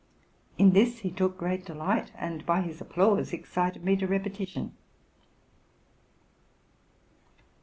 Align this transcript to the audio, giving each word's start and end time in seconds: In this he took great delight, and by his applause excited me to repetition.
In 0.57 0.71
this 0.71 1.01
he 1.01 1.11
took 1.11 1.37
great 1.37 1.63
delight, 1.63 2.11
and 2.15 2.43
by 2.43 2.61
his 2.61 2.81
applause 2.81 3.33
excited 3.33 3.85
me 3.85 3.95
to 3.97 4.07
repetition. 4.07 4.75